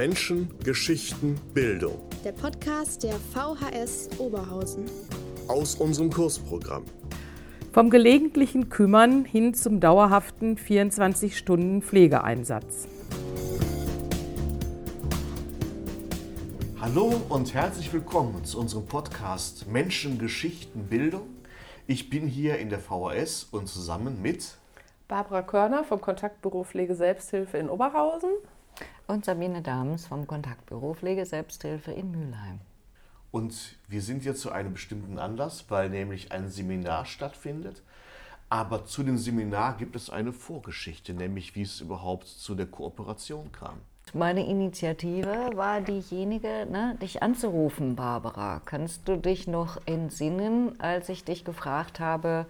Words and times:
Menschen, 0.00 0.48
Geschichten, 0.64 1.38
Bildung. 1.52 1.98
Der 2.24 2.32
Podcast 2.32 3.02
der 3.02 3.12
VHS 3.12 4.08
Oberhausen. 4.18 4.86
Aus 5.46 5.74
unserem 5.74 6.10
Kursprogramm. 6.10 6.86
Vom 7.70 7.90
gelegentlichen 7.90 8.70
Kümmern 8.70 9.26
hin 9.26 9.52
zum 9.52 9.78
dauerhaften 9.78 10.56
24-Stunden-Pflegeeinsatz. 10.56 12.88
Hallo 16.80 17.20
und 17.28 17.52
herzlich 17.52 17.92
willkommen 17.92 18.42
zu 18.46 18.58
unserem 18.58 18.86
Podcast 18.86 19.68
Menschen, 19.68 20.18
Geschichten, 20.18 20.84
Bildung. 20.84 21.26
Ich 21.86 22.08
bin 22.08 22.26
hier 22.26 22.56
in 22.56 22.70
der 22.70 22.78
VHS 22.78 23.48
und 23.50 23.68
zusammen 23.68 24.22
mit 24.22 24.56
Barbara 25.08 25.42
Körner 25.42 25.84
vom 25.84 26.00
Kontaktbüro 26.00 26.64
Pflege 26.64 26.94
Selbsthilfe 26.94 27.58
in 27.58 27.68
Oberhausen 27.68 28.30
und 29.06 29.24
Sabine 29.24 29.62
Dahms 29.62 30.06
vom 30.06 30.26
Kontaktbüro 30.26 30.94
Pflege 30.94 31.26
Selbsthilfe 31.26 31.92
in 31.92 32.10
Mülheim. 32.10 32.60
Und 33.32 33.76
wir 33.88 34.02
sind 34.02 34.22
hier 34.22 34.34
zu 34.34 34.50
einem 34.50 34.72
bestimmten 34.72 35.18
Anlass, 35.18 35.66
weil 35.68 35.88
nämlich 35.88 36.32
ein 36.32 36.48
Seminar 36.48 37.04
stattfindet. 37.04 37.82
Aber 38.48 38.84
zu 38.84 39.04
dem 39.04 39.18
Seminar 39.18 39.76
gibt 39.76 39.94
es 39.94 40.10
eine 40.10 40.32
Vorgeschichte, 40.32 41.14
nämlich 41.14 41.54
wie 41.54 41.62
es 41.62 41.80
überhaupt 41.80 42.26
zu 42.26 42.56
der 42.56 42.66
Kooperation 42.66 43.52
kam. 43.52 43.78
Meine 44.12 44.44
Initiative 44.44 45.50
war 45.54 45.80
diejenige, 45.80 46.66
ne, 46.68 46.96
dich 47.00 47.22
anzurufen, 47.22 47.94
Barbara. 47.94 48.60
Kannst 48.64 49.06
du 49.06 49.16
dich 49.16 49.46
noch 49.46 49.78
entsinnen, 49.86 50.80
als 50.80 51.08
ich 51.08 51.22
dich 51.22 51.44
gefragt 51.44 52.00
habe, 52.00 52.46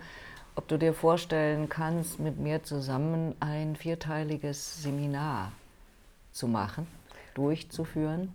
ob 0.55 0.69
du 0.69 0.79
dir 0.79 0.95
vorstellen 0.95 1.69
kannst, 1.69 2.19
mit 2.19 2.39
mir 2.39 2.63
zusammen 2.63 3.35
ein 3.41 3.77
vierteiliges 3.77 4.83
Seminar 4.83 5.53
zu 6.33 6.49
machen, 6.49 6.87
durchzuführen? 7.35 8.33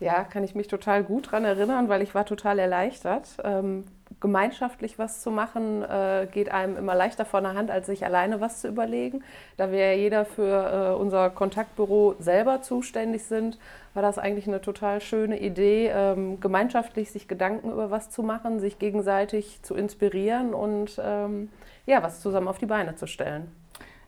Ja, 0.00 0.24
kann 0.24 0.44
ich 0.44 0.54
mich 0.54 0.68
total 0.68 1.04
gut 1.04 1.28
daran 1.28 1.44
erinnern, 1.44 1.88
weil 1.88 2.02
ich 2.02 2.14
war 2.14 2.26
total 2.26 2.58
erleichtert. 2.58 3.28
Ähm, 3.44 3.84
gemeinschaftlich 4.20 4.98
was 4.98 5.20
zu 5.22 5.30
machen, 5.30 5.82
äh, 5.82 6.26
geht 6.30 6.50
einem 6.50 6.76
immer 6.76 6.94
leichter 6.94 7.24
von 7.24 7.44
der 7.44 7.54
Hand, 7.54 7.70
als 7.70 7.86
sich 7.86 8.04
alleine 8.04 8.40
was 8.40 8.60
zu 8.60 8.68
überlegen. 8.68 9.22
Da 9.56 9.70
wir 9.70 9.78
ja 9.78 9.92
jeder 9.92 10.24
für 10.24 10.92
äh, 10.92 11.00
unser 11.00 11.30
Kontaktbüro 11.30 12.16
selber 12.18 12.62
zuständig 12.62 13.24
sind, 13.24 13.58
war 13.94 14.02
das 14.02 14.18
eigentlich 14.18 14.48
eine 14.48 14.60
total 14.60 15.00
schöne 15.00 15.40
Idee, 15.40 15.90
ähm, 15.94 16.40
gemeinschaftlich 16.40 17.10
sich 17.10 17.28
Gedanken 17.28 17.70
über 17.70 17.90
was 17.90 18.10
zu 18.10 18.22
machen, 18.22 18.60
sich 18.60 18.78
gegenseitig 18.78 19.60
zu 19.62 19.74
inspirieren 19.74 20.54
und 20.54 21.00
ähm, 21.02 21.50
ja, 21.86 22.02
was 22.02 22.20
zusammen 22.20 22.48
auf 22.48 22.58
die 22.58 22.66
Beine 22.66 22.96
zu 22.96 23.06
stellen. 23.06 23.50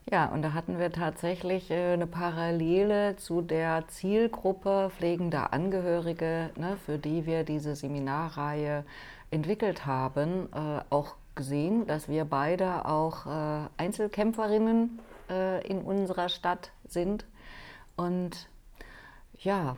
Ja, 0.08 0.26
und 0.26 0.42
da 0.42 0.52
hatten 0.52 0.78
wir 0.78 0.92
tatsächlich 0.92 1.68
äh, 1.68 1.94
eine 1.94 2.06
Parallele 2.06 3.16
zu 3.16 3.42
der 3.42 3.88
Zielgruppe 3.88 4.92
pflegender 4.96 5.52
Angehörige, 5.52 6.50
ne, 6.56 6.76
für 6.86 6.96
die 6.96 7.26
wir 7.26 7.42
diese 7.42 7.74
Seminarreihe 7.74 8.84
entwickelt 9.32 9.84
haben, 9.84 10.48
äh, 10.52 10.80
auch 10.90 11.16
gesehen, 11.34 11.88
dass 11.88 12.08
wir 12.08 12.24
beide 12.24 12.84
auch 12.86 13.26
äh, 13.26 13.68
Einzelkämpferinnen 13.78 15.00
in 15.64 15.82
unserer 15.82 16.28
Stadt 16.28 16.70
sind 16.86 17.24
und 17.96 18.48
ja, 19.40 19.76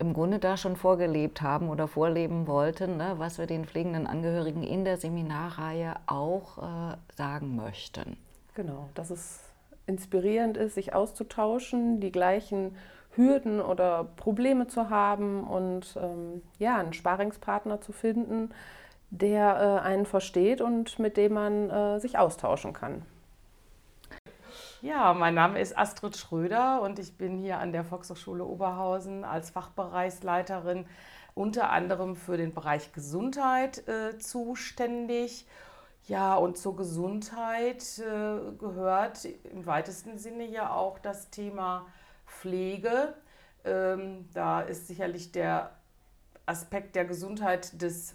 im 0.00 0.12
Grunde 0.12 0.40
da 0.40 0.56
schon 0.56 0.74
vorgelebt 0.74 1.40
haben 1.40 1.68
oder 1.68 1.86
vorleben 1.86 2.48
wollten, 2.48 2.96
ne, 2.96 3.14
was 3.18 3.38
wir 3.38 3.46
den 3.46 3.64
pflegenden 3.64 4.08
Angehörigen 4.08 4.64
in 4.64 4.84
der 4.84 4.96
Seminarreihe 4.96 5.94
auch 6.08 6.58
sagen 7.16 7.54
möchten. 7.54 8.16
Genau, 8.56 8.88
das 8.96 9.12
ist 9.12 9.47
inspirierend 9.88 10.56
ist, 10.56 10.74
sich 10.74 10.94
auszutauschen, 10.94 12.00
die 12.00 12.12
gleichen 12.12 12.76
Hürden 13.14 13.60
oder 13.60 14.04
Probleme 14.04 14.68
zu 14.68 14.90
haben 14.90 15.44
und 15.44 15.98
ähm, 16.00 16.42
ja, 16.58 16.76
einen 16.76 16.92
Sparingspartner 16.92 17.80
zu 17.80 17.92
finden, 17.92 18.50
der 19.10 19.80
äh, 19.82 19.86
einen 19.86 20.06
versteht 20.06 20.60
und 20.60 20.98
mit 20.98 21.16
dem 21.16 21.32
man 21.32 21.70
äh, 21.70 21.98
sich 21.98 22.18
austauschen 22.18 22.72
kann. 22.72 23.02
Ja, 24.80 25.12
mein 25.12 25.34
Name 25.34 25.60
ist 25.60 25.76
Astrid 25.76 26.16
Schröder 26.16 26.82
und 26.82 27.00
ich 27.00 27.16
bin 27.16 27.36
hier 27.36 27.58
an 27.58 27.72
der 27.72 27.82
Volkshochschule 27.82 28.44
Oberhausen 28.44 29.24
als 29.24 29.50
Fachbereichsleiterin 29.50 30.86
unter 31.34 31.70
anderem 31.70 32.14
für 32.14 32.36
den 32.36 32.54
Bereich 32.54 32.92
Gesundheit 32.92 33.86
äh, 33.88 34.18
zuständig 34.18 35.46
ja, 36.08 36.36
und 36.36 36.56
zur 36.56 36.74
Gesundheit 36.74 37.98
äh, 37.98 38.52
gehört 38.58 39.26
im 39.26 39.66
weitesten 39.66 40.18
Sinne 40.18 40.46
ja 40.46 40.72
auch 40.72 40.98
das 40.98 41.30
Thema 41.30 41.86
Pflege. 42.26 43.14
Ähm, 43.64 44.28
da 44.32 44.62
ist 44.62 44.88
sicherlich 44.88 45.32
der 45.32 45.72
Aspekt 46.46 46.96
der 46.96 47.04
Gesundheit 47.04 47.80
des 47.80 48.14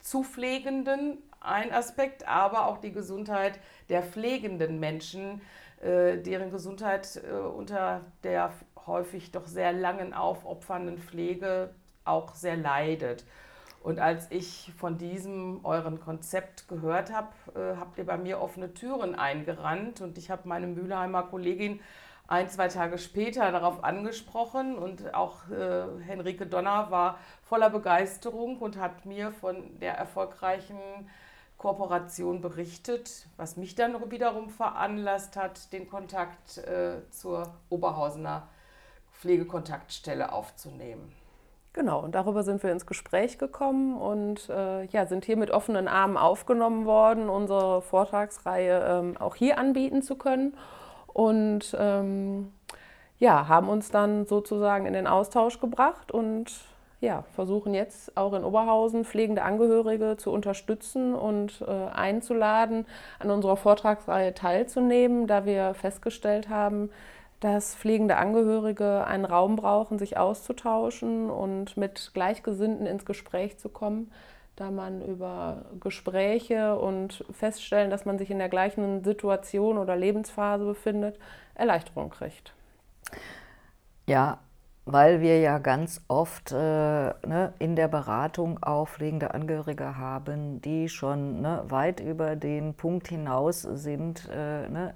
Zupflegenden 0.00 1.18
ein 1.40 1.72
Aspekt, 1.72 2.26
aber 2.26 2.66
auch 2.66 2.78
die 2.78 2.92
Gesundheit 2.92 3.58
der 3.90 4.02
pflegenden 4.02 4.80
Menschen, 4.80 5.42
äh, 5.82 6.16
deren 6.16 6.50
Gesundheit 6.50 7.20
äh, 7.22 7.32
unter 7.32 8.00
der 8.22 8.52
häufig 8.86 9.30
doch 9.32 9.46
sehr 9.46 9.72
langen 9.72 10.14
aufopfernden 10.14 10.98
Pflege 10.98 11.74
auch 12.04 12.34
sehr 12.34 12.56
leidet. 12.56 13.24
Und 13.86 14.00
als 14.00 14.28
ich 14.32 14.72
von 14.76 14.98
diesem 14.98 15.64
euren 15.64 16.00
Konzept 16.00 16.66
gehört 16.66 17.12
habe, 17.12 17.28
äh, 17.54 17.76
habt 17.78 17.98
ihr 17.98 18.04
bei 18.04 18.16
mir 18.16 18.40
offene 18.40 18.74
Türen 18.74 19.14
eingerannt 19.14 20.00
und 20.00 20.18
ich 20.18 20.28
habe 20.28 20.48
meine 20.48 20.66
Mülheimer 20.66 21.22
Kollegin 21.22 21.78
ein, 22.26 22.48
zwei 22.50 22.66
Tage 22.66 22.98
später 22.98 23.52
darauf 23.52 23.84
angesprochen 23.84 24.76
und 24.76 25.14
auch 25.14 25.48
äh, 25.50 25.84
Henrike 26.04 26.46
Donner 26.46 26.90
war 26.90 27.20
voller 27.44 27.70
Begeisterung 27.70 28.58
und 28.58 28.76
hat 28.76 29.06
mir 29.06 29.30
von 29.30 29.78
der 29.78 29.94
erfolgreichen 29.94 30.80
Kooperation 31.56 32.40
berichtet, 32.40 33.28
was 33.36 33.56
mich 33.56 33.76
dann 33.76 34.10
wiederum 34.10 34.50
veranlasst 34.50 35.36
hat, 35.36 35.72
den 35.72 35.88
Kontakt 35.88 36.58
äh, 36.58 37.08
zur 37.10 37.54
Oberhausener 37.68 38.48
Pflegekontaktstelle 39.12 40.32
aufzunehmen. 40.32 41.12
Genau, 41.76 42.00
und 42.00 42.14
darüber 42.14 42.42
sind 42.42 42.62
wir 42.62 42.72
ins 42.72 42.86
Gespräch 42.86 43.36
gekommen 43.36 43.98
und 43.98 44.48
äh, 44.48 44.84
ja, 44.86 45.04
sind 45.04 45.26
hier 45.26 45.36
mit 45.36 45.50
offenen 45.50 45.88
Armen 45.88 46.16
aufgenommen 46.16 46.86
worden, 46.86 47.28
unsere 47.28 47.82
Vortragsreihe 47.82 48.82
ähm, 48.88 49.16
auch 49.18 49.34
hier 49.34 49.58
anbieten 49.58 50.00
zu 50.00 50.16
können. 50.16 50.56
Und 51.06 51.76
ähm, 51.78 52.50
ja, 53.18 53.46
haben 53.48 53.68
uns 53.68 53.90
dann 53.90 54.24
sozusagen 54.24 54.86
in 54.86 54.94
den 54.94 55.06
Austausch 55.06 55.60
gebracht 55.60 56.12
und 56.12 56.50
ja, 57.02 57.24
versuchen 57.34 57.74
jetzt 57.74 58.16
auch 58.16 58.32
in 58.32 58.42
Oberhausen 58.44 59.04
pflegende 59.04 59.42
Angehörige 59.42 60.16
zu 60.16 60.32
unterstützen 60.32 61.14
und 61.14 61.60
äh, 61.60 61.70
einzuladen, 61.94 62.86
an 63.18 63.30
unserer 63.30 63.58
Vortragsreihe 63.58 64.32
teilzunehmen, 64.32 65.26
da 65.26 65.44
wir 65.44 65.74
festgestellt 65.74 66.48
haben, 66.48 66.88
dass 67.40 67.74
pflegende 67.74 68.16
Angehörige 68.16 69.06
einen 69.06 69.24
Raum 69.24 69.56
brauchen, 69.56 69.98
sich 69.98 70.16
auszutauschen 70.16 71.30
und 71.30 71.76
mit 71.76 72.10
Gleichgesinnten 72.14 72.86
ins 72.86 73.04
Gespräch 73.04 73.58
zu 73.58 73.68
kommen, 73.68 74.10
da 74.56 74.70
man 74.70 75.02
über 75.02 75.66
Gespräche 75.80 76.78
und 76.78 77.24
feststellen, 77.32 77.90
dass 77.90 78.06
man 78.06 78.18
sich 78.18 78.30
in 78.30 78.38
der 78.38 78.48
gleichen 78.48 79.04
Situation 79.04 79.76
oder 79.76 79.96
Lebensphase 79.96 80.64
befindet, 80.64 81.18
Erleichterung 81.54 82.10
kriegt. 82.10 82.54
Ja, 84.06 84.38
weil 84.86 85.20
wir 85.20 85.40
ja 85.40 85.58
ganz 85.58 86.00
oft 86.06 86.52
äh, 86.52 86.56
ne, 86.56 87.52
in 87.58 87.74
der 87.74 87.88
Beratung 87.88 88.62
auch 88.62 88.88
pflegende 88.88 89.34
Angehörige 89.34 89.98
haben, 89.98 90.62
die 90.62 90.88
schon 90.88 91.42
ne, 91.42 91.64
weit 91.66 91.98
über 91.98 92.36
den 92.36 92.74
Punkt 92.74 93.08
hinaus 93.08 93.62
sind, 93.62 94.28
äh, 94.32 94.68
ne, 94.68 94.94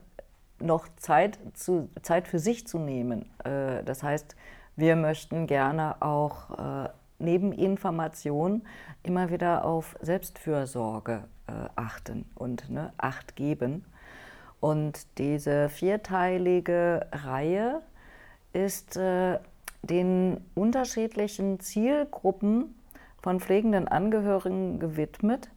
noch 0.60 0.88
Zeit, 0.96 1.38
zu, 1.54 1.88
Zeit 2.02 2.28
für 2.28 2.38
sich 2.38 2.66
zu 2.66 2.78
nehmen. 2.78 3.26
Äh, 3.44 3.82
das 3.84 4.02
heißt, 4.02 4.36
wir 4.76 4.96
möchten 4.96 5.46
gerne 5.46 6.00
auch 6.00 6.84
äh, 6.86 6.88
neben 7.18 7.52
Information 7.52 8.62
immer 9.02 9.30
wieder 9.30 9.64
auf 9.64 9.96
Selbstfürsorge 10.00 11.24
äh, 11.46 11.52
achten 11.76 12.24
und 12.34 12.70
ne, 12.70 12.92
Acht 12.96 13.36
geben. 13.36 13.84
Und 14.60 15.06
diese 15.18 15.68
vierteilige 15.68 17.06
Reihe 17.12 17.82
ist 18.52 18.96
äh, 18.96 19.38
den 19.82 20.44
unterschiedlichen 20.54 21.60
Zielgruppen 21.60 22.74
von 23.22 23.40
pflegenden 23.40 23.88
Angehörigen 23.88 24.78
gewidmet, 24.78 25.50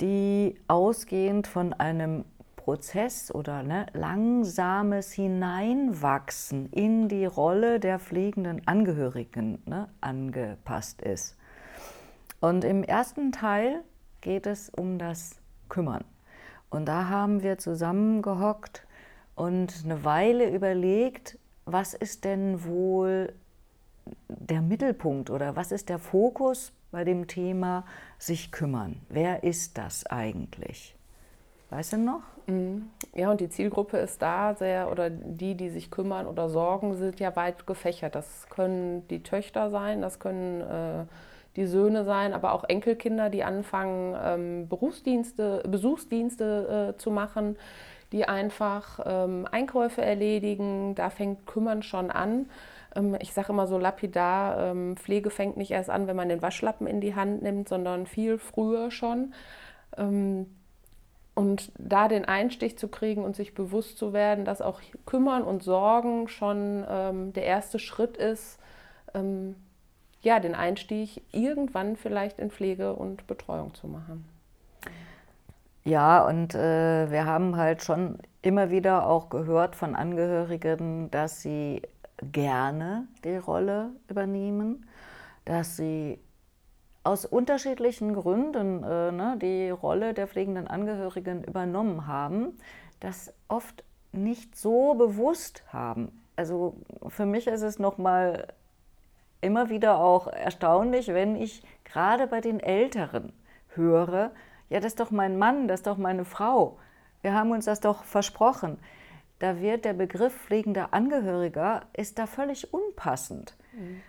die 0.00 0.56
ausgehend 0.68 1.46
von 1.46 1.72
einem 1.72 2.24
Prozess 2.64 3.30
oder 3.30 3.62
ne, 3.62 3.84
langsames 3.92 5.12
Hineinwachsen 5.12 6.70
in 6.70 7.10
die 7.10 7.26
Rolle 7.26 7.78
der 7.78 7.98
pflegenden 7.98 8.66
Angehörigen 8.66 9.62
ne, 9.66 9.90
angepasst 10.00 11.02
ist. 11.02 11.36
Und 12.40 12.64
im 12.64 12.82
ersten 12.82 13.32
Teil 13.32 13.84
geht 14.22 14.46
es 14.46 14.70
um 14.70 14.98
das 14.98 15.36
Kümmern. 15.68 16.04
Und 16.70 16.86
da 16.86 17.10
haben 17.10 17.42
wir 17.42 17.58
zusammengehockt 17.58 18.86
und 19.34 19.82
eine 19.84 20.02
Weile 20.02 20.48
überlegt, 20.48 21.38
was 21.66 21.92
ist 21.92 22.24
denn 22.24 22.64
wohl 22.64 23.34
der 24.28 24.62
Mittelpunkt 24.62 25.28
oder 25.28 25.54
was 25.54 25.70
ist 25.70 25.90
der 25.90 25.98
Fokus 25.98 26.72
bei 26.90 27.04
dem 27.04 27.26
Thema 27.26 27.84
sich 28.18 28.52
kümmern? 28.52 29.02
Wer 29.10 29.44
ist 29.44 29.76
das 29.76 30.06
eigentlich? 30.06 30.96
Weißt 31.70 31.94
du 31.94 31.96
noch? 31.98 32.22
Mhm. 32.46 32.90
Ja, 33.14 33.30
und 33.30 33.40
die 33.40 33.48
Zielgruppe 33.48 33.98
ist 33.98 34.20
da 34.22 34.54
sehr, 34.54 34.90
oder 34.90 35.10
die, 35.10 35.54
die 35.54 35.70
sich 35.70 35.90
kümmern 35.90 36.26
oder 36.26 36.48
sorgen, 36.48 36.94
sind 36.96 37.20
ja 37.20 37.34
weit 37.36 37.66
gefächert. 37.66 38.14
Das 38.14 38.48
können 38.48 39.06
die 39.08 39.22
Töchter 39.22 39.70
sein, 39.70 40.02
das 40.02 40.18
können 40.18 40.60
äh, 40.60 41.06
die 41.56 41.66
Söhne 41.66 42.04
sein, 42.04 42.32
aber 42.32 42.52
auch 42.52 42.64
Enkelkinder, 42.64 43.30
die 43.30 43.44
anfangen, 43.44 44.16
ähm, 44.22 44.68
Berufsdienste, 44.68 45.62
Besuchsdienste 45.66 46.94
äh, 46.94 46.98
zu 46.98 47.10
machen, 47.10 47.56
die 48.12 48.26
einfach 48.26 49.00
ähm, 49.04 49.46
Einkäufe 49.50 50.02
erledigen. 50.02 50.94
Da 50.94 51.10
fängt 51.10 51.46
Kümmern 51.46 51.82
schon 51.82 52.10
an. 52.10 52.50
Ähm, 52.94 53.16
ich 53.20 53.32
sage 53.32 53.52
immer 53.52 53.66
so 53.66 53.78
lapidar, 53.78 54.70
ähm, 54.70 54.96
Pflege 54.96 55.30
fängt 55.30 55.56
nicht 55.56 55.70
erst 55.70 55.90
an, 55.90 56.06
wenn 56.06 56.16
man 56.16 56.28
den 56.28 56.42
Waschlappen 56.42 56.86
in 56.86 57.00
die 57.00 57.14
Hand 57.14 57.42
nimmt, 57.42 57.68
sondern 57.68 58.06
viel 58.06 58.38
früher 58.38 58.90
schon. 58.90 59.32
Und 61.34 61.72
da 61.78 62.06
den 62.06 62.24
Einstich 62.24 62.78
zu 62.78 62.88
kriegen 62.88 63.24
und 63.24 63.34
sich 63.34 63.54
bewusst 63.54 63.98
zu 63.98 64.12
werden, 64.12 64.44
dass 64.44 64.62
auch 64.62 64.80
Kümmern 65.04 65.42
und 65.42 65.64
Sorgen 65.64 66.28
schon 66.28 66.84
ähm, 66.88 67.32
der 67.32 67.44
erste 67.44 67.80
Schritt 67.80 68.16
ist, 68.16 68.58
ähm, 69.14 69.56
ja, 70.22 70.40
den 70.40 70.54
Einstieg 70.54 71.22
irgendwann 71.32 71.96
vielleicht 71.96 72.38
in 72.38 72.50
Pflege 72.50 72.94
und 72.94 73.26
Betreuung 73.26 73.74
zu 73.74 73.88
machen. 73.88 74.28
Ja, 75.84 76.24
und 76.26 76.54
äh, 76.54 77.10
wir 77.10 77.26
haben 77.26 77.56
halt 77.56 77.82
schon 77.82 78.18
immer 78.40 78.70
wieder 78.70 79.06
auch 79.06 79.28
gehört 79.28 79.76
von 79.76 79.94
Angehörigen, 79.94 81.10
dass 81.10 81.42
sie 81.42 81.82
gerne 82.32 83.06
die 83.22 83.36
Rolle 83.36 83.90
übernehmen, 84.08 84.86
dass 85.44 85.76
sie 85.76 86.18
aus 87.04 87.26
unterschiedlichen 87.26 88.14
Gründen 88.14 88.82
äh, 88.82 89.12
ne, 89.12 89.38
die 89.40 89.70
Rolle 89.70 90.14
der 90.14 90.26
pflegenden 90.26 90.66
Angehörigen 90.66 91.44
übernommen 91.44 92.06
haben, 92.06 92.58
das 93.00 93.32
oft 93.48 93.84
nicht 94.12 94.56
so 94.56 94.94
bewusst 94.94 95.62
haben. 95.72 96.24
Also 96.36 96.76
für 97.08 97.26
mich 97.26 97.46
ist 97.46 97.62
es 97.62 97.78
nochmal 97.78 98.48
immer 99.40 99.68
wieder 99.68 99.98
auch 99.98 100.26
erstaunlich, 100.26 101.08
wenn 101.08 101.36
ich 101.36 101.62
gerade 101.84 102.26
bei 102.26 102.40
den 102.40 102.58
Älteren 102.60 103.32
höre, 103.74 104.32
ja, 104.70 104.80
das 104.80 104.92
ist 104.92 105.00
doch 105.00 105.10
mein 105.10 105.38
Mann, 105.38 105.68
das 105.68 105.80
ist 105.80 105.86
doch 105.86 105.98
meine 105.98 106.24
Frau. 106.24 106.78
Wir 107.20 107.34
haben 107.34 107.50
uns 107.50 107.66
das 107.66 107.80
doch 107.80 108.04
versprochen. 108.04 108.78
Da 109.38 109.60
wird 109.60 109.84
der 109.84 109.92
Begriff 109.92 110.34
pflegender 110.34 110.94
Angehöriger 110.94 111.82
ist 111.92 112.18
da 112.18 112.26
völlig 112.26 112.72
unpassend. 112.72 113.56
Mhm. 113.72 114.00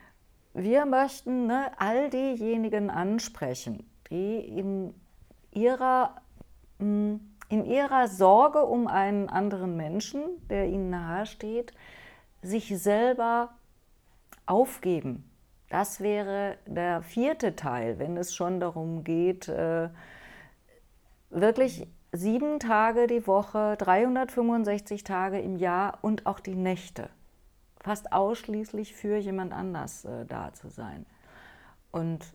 Wir 0.57 0.85
möchten 0.85 1.47
ne, 1.47 1.69
all 1.79 2.09
diejenigen 2.09 2.89
ansprechen, 2.89 3.85
die 4.09 4.39
in 4.39 4.93
ihrer, 5.51 6.15
mm, 6.79 7.15
in 7.49 7.65
ihrer 7.65 8.07
Sorge 8.07 8.65
um 8.65 8.87
einen 8.87 9.27
anderen 9.27 9.75
Menschen, 9.75 10.21
der 10.49 10.67
ihnen 10.67 10.89
nahesteht, 10.89 11.73
sich 12.41 12.69
selber 12.81 13.49
aufgeben. 14.45 15.29
Das 15.69 15.99
wäre 15.99 16.57
der 16.65 17.01
vierte 17.01 17.57
Teil, 17.57 17.99
wenn 17.99 18.15
es 18.15 18.33
schon 18.33 18.61
darum 18.61 19.03
geht, 19.03 19.49
äh, 19.49 19.89
wirklich 21.31 21.85
sieben 22.13 22.61
Tage 22.61 23.07
die 23.07 23.27
Woche, 23.27 23.75
365 23.77 25.03
Tage 25.03 25.37
im 25.37 25.57
Jahr 25.57 25.99
und 26.01 26.25
auch 26.25 26.39
die 26.39 26.55
Nächte 26.55 27.09
fast 27.85 28.11
ausschließlich 28.11 28.95
für 28.95 29.17
jemand 29.17 29.53
anders 29.53 30.05
äh, 30.05 30.25
da 30.25 30.51
zu 30.53 30.69
sein. 30.69 31.05
Und 31.91 32.25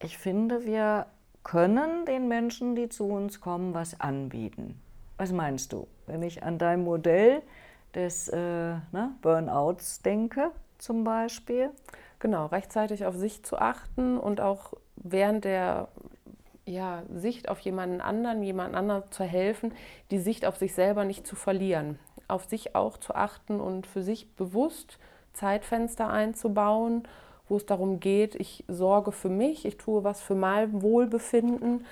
ich 0.00 0.16
finde, 0.16 0.64
wir 0.64 1.06
können 1.42 2.06
den 2.06 2.28
Menschen, 2.28 2.76
die 2.76 2.88
zu 2.88 3.08
uns 3.08 3.40
kommen, 3.40 3.74
was 3.74 4.00
anbieten. 4.00 4.80
Was 5.16 5.32
meinst 5.32 5.72
du, 5.72 5.88
wenn 6.06 6.22
ich 6.22 6.44
an 6.44 6.58
dein 6.58 6.84
Modell 6.84 7.42
des 7.96 8.28
äh, 8.28 8.38
ne, 8.38 9.10
Burnouts 9.22 10.02
denke, 10.02 10.52
zum 10.78 11.02
Beispiel? 11.02 11.70
Genau, 12.20 12.46
rechtzeitig 12.46 13.06
auf 13.06 13.16
sich 13.16 13.44
zu 13.44 13.58
achten 13.58 14.16
und 14.16 14.40
auch 14.40 14.72
während 14.94 15.44
der 15.44 15.88
ja, 16.64 17.02
Sicht 17.12 17.48
auf 17.48 17.58
jemanden 17.58 18.00
anderen, 18.00 18.44
jemand 18.44 18.76
anderen 18.76 19.02
zu 19.10 19.24
helfen, 19.24 19.72
die 20.12 20.18
Sicht 20.18 20.46
auf 20.46 20.56
sich 20.56 20.74
selber 20.74 21.04
nicht 21.04 21.26
zu 21.26 21.34
verlieren 21.34 21.98
auf 22.28 22.44
sich 22.44 22.74
auch 22.74 22.96
zu 22.98 23.14
achten 23.14 23.60
und 23.60 23.86
für 23.86 24.02
sich 24.02 24.34
bewusst 24.34 24.98
Zeitfenster 25.32 26.08
einzubauen, 26.08 27.06
wo 27.48 27.56
es 27.56 27.66
darum 27.66 28.00
geht, 28.00 28.34
ich 28.34 28.64
sorge 28.68 29.12
für 29.12 29.28
mich, 29.28 29.64
ich 29.64 29.76
tue 29.76 30.02
was 30.02 30.20
für 30.20 30.34
mein 30.34 30.82
Wohlbefinden. 30.82 31.86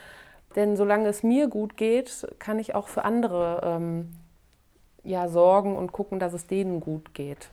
Denn 0.56 0.76
solange 0.76 1.08
es 1.08 1.22
mir 1.22 1.48
gut 1.48 1.76
geht, 1.76 2.26
kann 2.38 2.58
ich 2.58 2.74
auch 2.74 2.88
für 2.88 3.04
andere 3.04 3.60
ähm, 3.64 4.12
ja, 5.02 5.28
sorgen 5.28 5.76
und 5.76 5.92
gucken, 5.92 6.18
dass 6.18 6.32
es 6.32 6.46
denen 6.46 6.80
gut 6.80 7.14
geht. 7.14 7.50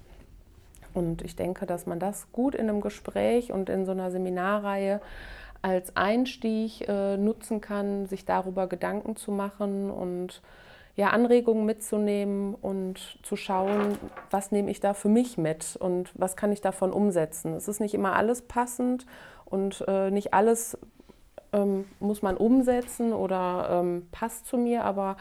Und 0.93 1.21
ich 1.21 1.35
denke, 1.35 1.65
dass 1.65 1.85
man 1.85 1.99
das 1.99 2.31
gut 2.31 2.55
in 2.55 2.69
einem 2.69 2.81
Gespräch 2.81 3.51
und 3.51 3.69
in 3.69 3.85
so 3.85 3.91
einer 3.91 4.11
Seminarreihe 4.11 5.01
als 5.61 5.95
Einstieg 5.95 6.87
äh, 6.87 7.17
nutzen 7.17 7.61
kann, 7.61 8.07
sich 8.07 8.25
darüber 8.25 8.67
Gedanken 8.67 9.15
zu 9.15 9.31
machen 9.31 9.91
und 9.91 10.41
ja, 10.95 11.09
Anregungen 11.09 11.65
mitzunehmen 11.65 12.53
und 12.55 13.19
zu 13.23 13.35
schauen, 13.35 13.97
was 14.29 14.51
nehme 14.51 14.69
ich 14.71 14.79
da 14.79 14.93
für 14.93 15.09
mich 15.09 15.38
mit 15.38 15.77
und 15.77 16.11
was 16.15 16.35
kann 16.35 16.51
ich 16.51 16.61
davon 16.61 16.91
umsetzen. 16.91 17.53
Es 17.53 17.67
ist 17.67 17.79
nicht 17.79 17.93
immer 17.93 18.15
alles 18.15 18.41
passend 18.41 19.05
und 19.45 19.83
äh, 19.88 20.11
nicht 20.11 20.33
alles 20.33 20.77
ähm, 21.53 21.85
muss 21.99 22.21
man 22.21 22.38
umsetzen 22.38 23.13
oder 23.13 23.69
ähm, 23.71 24.07
passt 24.11 24.45
zu 24.45 24.57
mir, 24.57 24.83
aber 24.83 25.17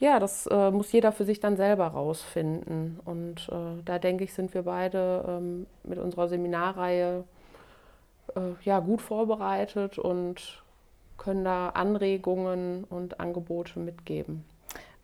ja, 0.00 0.20
das 0.20 0.46
äh, 0.46 0.70
muss 0.70 0.92
jeder 0.92 1.10
für 1.10 1.24
sich 1.24 1.40
dann 1.40 1.56
selber 1.56 1.88
rausfinden. 1.88 3.00
Und 3.04 3.48
äh, 3.50 3.82
da 3.84 3.98
denke 3.98 4.24
ich, 4.24 4.32
sind 4.32 4.54
wir 4.54 4.62
beide 4.62 5.24
ähm, 5.26 5.66
mit 5.82 5.98
unserer 5.98 6.28
Seminarreihe 6.28 7.24
äh, 8.36 8.40
ja, 8.62 8.78
gut 8.78 9.02
vorbereitet 9.02 9.98
und 9.98 10.62
können 11.16 11.44
da 11.44 11.70
Anregungen 11.70 12.84
und 12.84 13.18
Angebote 13.18 13.80
mitgeben. 13.80 14.44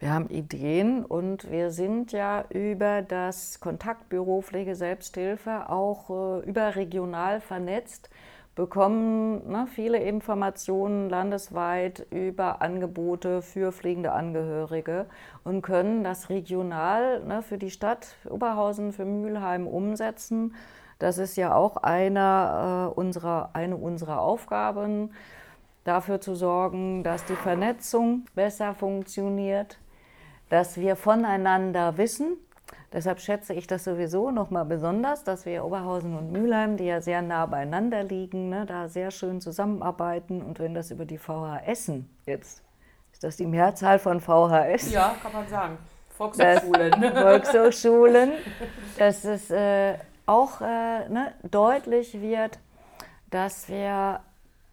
Wir 0.04 0.12
haben 0.12 0.28
Ideen 0.28 1.02
und 1.02 1.50
wir 1.50 1.70
sind 1.70 2.12
ja 2.12 2.44
über 2.50 3.00
das 3.00 3.58
Kontaktbüro 3.60 4.42
Pflege 4.42 4.74
Selbsthilfe 4.76 5.70
auch 5.70 6.10
äh, 6.10 6.46
überregional 6.46 7.40
vernetzt, 7.40 8.10
bekommen 8.54 9.50
ne, 9.50 9.66
viele 9.66 9.96
Informationen 9.96 11.08
landesweit 11.08 12.06
über 12.10 12.60
Angebote 12.60 13.40
für 13.40 13.72
pflegende 13.72 14.12
Angehörige 14.12 15.06
und 15.42 15.62
können 15.62 16.04
das 16.04 16.28
regional 16.28 17.24
ne, 17.24 17.40
für 17.40 17.56
die 17.56 17.70
Stadt 17.70 18.08
Oberhausen, 18.28 18.92
für 18.92 19.06
Mülheim 19.06 19.66
umsetzen. 19.66 20.54
Das 20.98 21.16
ist 21.16 21.38
ja 21.38 21.54
auch 21.54 21.78
einer, 21.78 22.90
äh, 22.92 23.00
unserer, 23.00 23.48
eine 23.54 23.78
unserer 23.78 24.20
Aufgaben, 24.20 25.12
dafür 25.84 26.20
zu 26.20 26.34
sorgen, 26.34 27.02
dass 27.04 27.24
die 27.24 27.36
Vernetzung 27.36 28.26
besser 28.34 28.74
funktioniert 28.74 29.78
dass 30.48 30.76
wir 30.76 30.96
voneinander 30.96 31.96
wissen. 31.96 32.36
Deshalb 32.92 33.20
schätze 33.20 33.54
ich 33.54 33.66
das 33.66 33.84
sowieso 33.84 34.30
nochmal 34.30 34.64
besonders, 34.64 35.24
dass 35.24 35.46
wir 35.46 35.64
Oberhausen 35.64 36.16
und 36.16 36.30
Mülheim, 36.30 36.76
die 36.76 36.84
ja 36.84 37.00
sehr 37.00 37.22
nah 37.22 37.44
beieinander 37.46 38.04
liegen, 38.04 38.50
ne, 38.50 38.66
da 38.66 38.88
sehr 38.88 39.10
schön 39.10 39.40
zusammenarbeiten. 39.40 40.40
Und 40.40 40.60
wenn 40.60 40.74
das 40.74 40.92
über 40.92 41.04
die 41.04 41.18
VHSen 41.18 42.08
jetzt, 42.24 42.62
ist 43.12 43.24
das 43.24 43.36
die 43.36 43.46
Mehrzahl 43.46 43.98
von 43.98 44.20
VHS? 44.20 44.92
Ja, 44.92 45.16
kann 45.20 45.32
man 45.32 45.48
sagen. 45.48 45.78
Volkshochschulen. 46.16 47.00
Das, 47.00 47.20
Volkshochschulen, 47.20 48.32
dass 48.98 49.24
es 49.24 49.50
äh, 49.50 49.94
auch 50.26 50.60
äh, 50.60 51.08
ne, 51.08 51.32
deutlich 51.42 52.20
wird, 52.20 52.60
dass 53.30 53.68
wir, 53.68 54.20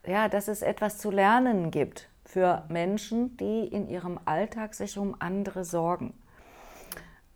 ja, 0.06 0.30
dass 0.30 0.48
es 0.48 0.62
etwas 0.62 1.00
zu 1.00 1.10
lernen 1.10 1.72
gibt 1.72 2.11
für 2.32 2.64
Menschen, 2.70 3.36
die 3.36 3.68
in 3.68 3.90
ihrem 3.90 4.18
Alltag 4.24 4.74
sich 4.74 4.98
um 4.98 5.16
andere 5.20 5.66
sorgen. 5.66 6.14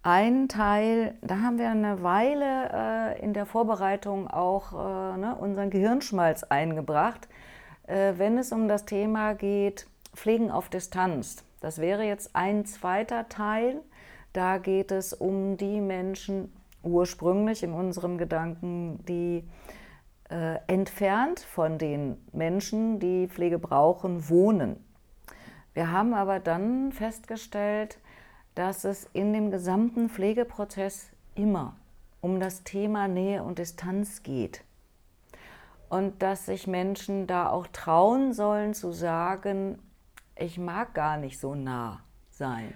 Ein 0.03 0.47
Teil, 0.47 1.15
da 1.21 1.39
haben 1.39 1.57
wir 1.57 1.69
eine 1.69 2.01
Weile 2.01 2.69
äh, 3.17 3.21
in 3.21 3.33
der 3.33 3.45
Vorbereitung 3.45 4.29
auch 4.29 4.71
äh, 4.71 5.17
ne, 5.17 5.35
unseren 5.37 5.69
Gehirnschmalz 5.69 6.43
eingebracht, 6.43 7.27
äh, 7.87 8.13
wenn 8.15 8.37
es 8.37 8.53
um 8.53 8.69
das 8.69 8.85
Thema 8.85 9.33
geht, 9.33 9.87
Pflegen 10.13 10.49
auf 10.49 10.69
Distanz. 10.69 11.43
Das 11.59 11.79
wäre 11.79 12.03
jetzt 12.03 12.33
ein 12.33 12.65
zweiter 12.65 13.27
Teil. 13.27 13.81
Da 14.31 14.59
geht 14.59 14.91
es 14.91 15.11
um 15.11 15.57
die 15.57 15.81
Menschen 15.81 16.53
ursprünglich 16.83 17.63
in 17.63 17.73
unserem 17.73 18.17
Gedanken, 18.17 19.03
die 19.07 19.43
äh, 20.29 20.59
entfernt 20.67 21.41
von 21.41 21.77
den 21.77 22.17
Menschen, 22.31 22.99
die 22.99 23.27
Pflege 23.27 23.59
brauchen, 23.59 24.29
wohnen. 24.29 24.84
Wir 25.75 25.91
haben 25.91 26.13
aber 26.13 26.39
dann 26.39 26.93
festgestellt, 26.93 27.99
dass 28.55 28.85
es 28.85 29.07
in 29.11 29.33
dem 29.33 29.51
gesamten 29.51 30.09
Pflegeprozess 30.09 31.11
immer 31.35 31.75
um 32.21 32.39
das 32.39 32.63
Thema 32.63 33.07
Nähe 33.07 33.43
und 33.43 33.59
Distanz 33.59 34.23
geht. 34.23 34.63
Und 35.89 36.23
dass 36.23 36.47
sich 36.47 36.65
Menschen 36.65 37.27
da 37.27 37.49
auch 37.49 37.67
trauen 37.67 38.33
sollen 38.33 38.73
zu 38.73 38.93
sagen, 38.93 39.77
ich 40.37 40.57
mag 40.57 40.93
gar 40.93 41.17
nicht 41.17 41.39
so 41.39 41.53
nah 41.55 41.99
sein. 42.31 42.73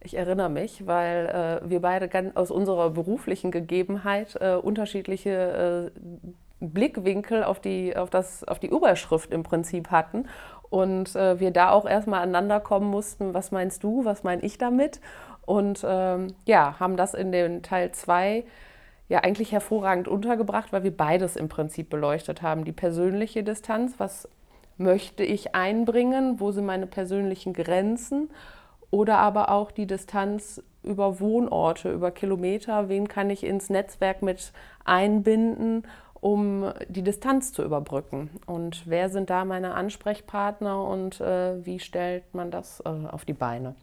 Ich 0.00 0.14
erinnere 0.14 0.50
mich, 0.50 0.86
weil 0.86 1.62
äh, 1.64 1.70
wir 1.70 1.80
beide 1.80 2.32
aus 2.34 2.50
unserer 2.50 2.90
beruflichen 2.90 3.50
Gegebenheit 3.50 4.36
äh, 4.40 4.54
unterschiedliche 4.54 5.90
äh, 5.92 6.30
Blickwinkel 6.62 7.44
auf 7.44 7.60
die, 7.60 7.96
auf, 7.96 8.10
das, 8.10 8.44
auf 8.44 8.58
die 8.58 8.68
Überschrift 8.68 9.32
im 9.32 9.42
Prinzip 9.42 9.90
hatten. 9.90 10.28
Und 10.70 11.14
äh, 11.16 11.38
wir 11.38 11.50
da 11.50 11.70
auch 11.70 11.86
erstmal 11.86 12.22
aneinander 12.22 12.60
kommen 12.60 12.88
mussten, 12.88 13.34
was 13.34 13.50
meinst 13.50 13.84
du, 13.84 14.04
was 14.04 14.22
meine 14.22 14.42
ich 14.42 14.56
damit? 14.56 15.00
Und 15.44 15.84
ähm, 15.86 16.28
ja, 16.46 16.78
haben 16.80 16.96
das 16.96 17.14
in 17.14 17.32
den 17.32 17.62
Teil 17.62 17.92
2 17.92 18.44
ja 19.08 19.18
eigentlich 19.18 19.52
hervorragend 19.52 20.08
untergebracht, 20.08 20.72
weil 20.72 20.84
wir 20.84 20.96
beides 20.96 21.36
im 21.36 21.48
Prinzip 21.48 21.90
beleuchtet 21.90 22.40
haben. 22.40 22.64
Die 22.64 22.72
persönliche 22.72 23.42
Distanz, 23.42 23.94
was 23.98 24.28
möchte 24.78 25.24
ich 25.24 25.54
einbringen, 25.54 26.40
wo 26.40 26.52
sind 26.52 26.64
meine 26.64 26.86
persönlichen 26.86 27.52
Grenzen 27.52 28.30
oder 28.90 29.18
aber 29.18 29.50
auch 29.50 29.70
die 29.70 29.86
Distanz 29.86 30.62
über 30.82 31.20
Wohnorte, 31.20 31.92
über 31.92 32.10
Kilometer, 32.10 32.88
wen 32.88 33.08
kann 33.08 33.30
ich 33.30 33.44
ins 33.44 33.70
Netzwerk 33.70 34.22
mit 34.22 34.52
einbinden, 34.84 35.84
um 36.22 36.72
die 36.88 37.02
Distanz 37.02 37.52
zu 37.52 37.64
überbrücken. 37.64 38.30
Und 38.46 38.84
wer 38.86 39.10
sind 39.10 39.28
da 39.28 39.44
meine 39.44 39.74
Ansprechpartner 39.74 40.84
und 40.84 41.20
äh, 41.20 41.66
wie 41.66 41.80
stellt 41.80 42.32
man 42.32 42.52
das 42.52 42.80
äh, 42.86 42.88
auf 42.88 43.24
die 43.24 43.32
Beine? 43.32 43.74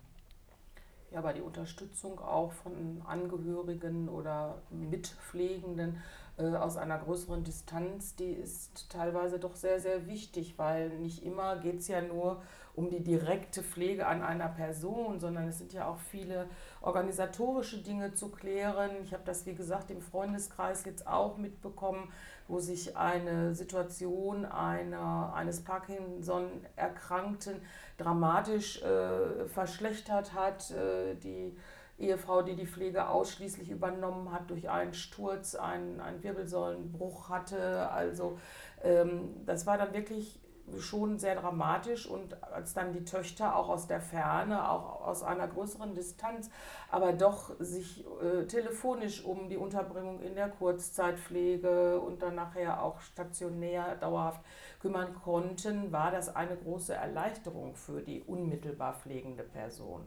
Ja, 1.12 1.20
aber 1.20 1.34
die 1.34 1.42
Unterstützung 1.42 2.20
auch 2.20 2.52
von 2.52 3.02
Angehörigen 3.08 4.10
oder 4.10 4.62
Mitpflegenden 4.70 5.98
äh, 6.38 6.56
aus 6.56 6.78
einer 6.78 7.00
größeren 7.00 7.44
Distanz, 7.44 8.16
die 8.16 8.32
ist 8.32 8.90
teilweise 8.92 9.40
doch 9.40 9.56
sehr, 9.56 9.80
sehr 9.80 10.08
wichtig, 10.08 10.54
weil 10.58 10.90
nicht 11.00 11.24
immer 11.24 11.58
geht 11.58 11.80
es 11.80 11.88
ja 11.88 12.02
nur 12.02 12.44
um 12.76 12.90
die 12.90 13.04
direkte 13.04 13.64
Pflege 13.64 14.06
an 14.06 14.22
einer 14.22 14.48
Person, 14.48 15.20
sondern 15.20 15.48
es 15.48 15.58
sind 15.58 15.74
ja 15.74 15.88
auch 15.88 16.00
viele 16.00 16.48
organisatorische 16.82 17.82
Dinge 17.82 18.14
zu 18.14 18.30
klären. 18.30 18.92
Ich 19.04 19.14
habe 19.14 19.24
das, 19.26 19.46
wie 19.46 19.56
gesagt, 19.56 19.92
im 19.92 20.02
Freundeskreis 20.02 20.86
jetzt 20.86 21.08
auch 21.08 21.38
mitbekommen, 21.38 22.12
wo 22.50 22.60
sich 22.60 22.98
eine 22.98 23.54
Situation 23.54 24.44
einer, 24.44 25.34
eines 25.36 25.64
Parkinson-Erkrankten 25.64 27.62
dramatisch 27.98 28.82
äh, 28.82 29.48
verschlechtert 29.48 30.34
hat. 30.34 30.72
Äh, 30.72 31.16
die 31.16 31.56
Ehefrau, 32.00 32.42
die 32.42 32.56
die 32.56 32.66
Pflege 32.66 33.08
ausschließlich 33.08 33.70
übernommen 33.70 34.32
hat, 34.32 34.50
durch 34.50 34.70
einen 34.70 34.94
Sturz, 34.94 35.56
einen, 35.56 36.00
einen 36.00 36.24
Wirbelsäulenbruch 36.24 37.30
hatte. 37.30 37.90
Also 37.92 38.40
ähm, 38.84 39.36
das 39.46 39.68
war 39.68 39.78
dann 39.78 39.94
wirklich 39.94 40.39
schon 40.80 41.18
sehr 41.18 41.36
dramatisch 41.36 42.08
und 42.08 42.42
als 42.44 42.74
dann 42.74 42.94
die 42.94 43.04
Töchter 43.04 43.56
auch 43.56 43.70
aus 43.70 43.88
der 43.88 44.02
Ferne, 44.02 44.70
auch 44.70 45.06
aus 45.06 45.24
einer 45.24 45.48
größeren 45.48 45.96
Distanz, 45.96 46.50
aber 46.92 47.14
doch 47.14 47.52
sich 47.60 48.06
äh, 48.22 48.46
telefonisch 48.46 49.24
um 49.24 49.50
die 49.50 49.58
Unterbringung 49.58 50.22
in 50.22 50.36
der 50.36 50.50
Kurzzeitpflege 50.50 52.00
und 52.00 52.22
dann 52.22 52.36
nachher 52.36 52.84
auch 52.84 53.02
stationär 53.02 53.96
dauerhaft 53.96 54.42
kümmern 54.82 55.14
konnten, 55.14 55.92
war 55.92 56.12
das 56.12 56.36
eine 56.36 56.56
große 56.56 56.94
Erleichterung 56.94 57.76
für 57.76 58.02
die 58.02 58.22
unmittelbar 58.22 58.94
pflegende 58.94 59.44
Person. 59.44 60.06